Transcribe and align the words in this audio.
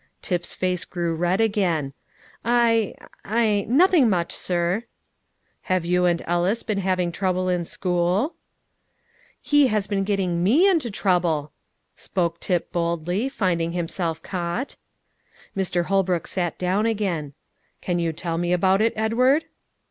Tip's 0.23 0.55
face 0.55 0.83
grew 0.83 1.13
red 1.13 1.39
again. 1.39 1.93
"I 2.43 2.95
I 3.23 3.67
nothing 3.69 4.09
much, 4.09 4.31
sir." 4.31 4.85
"Have 5.69 5.85
you 5.85 6.05
and 6.05 6.23
Ellis 6.25 6.63
been 6.63 6.79
having 6.79 7.11
trouble 7.11 7.49
in 7.49 7.65
school?" 7.65 8.33
"He 9.43 9.67
has 9.67 9.85
been 9.85 10.03
getting 10.03 10.43
me 10.43 10.67
into 10.67 10.89
trouble," 10.89 11.51
spoke 11.95 12.39
Tip 12.39 12.71
boldly, 12.71 13.29
finding 13.29 13.73
himself 13.73 14.23
caught. 14.23 14.75
Mr. 15.55 15.83
Holbrook 15.85 16.25
sat 16.25 16.57
down 16.57 16.87
again. 16.87 17.35
"Can 17.79 17.99
you 17.99 18.11
tell 18.11 18.39
me 18.39 18.51
about 18.53 18.81
it, 18.81 18.93
Edward?" 18.95 19.45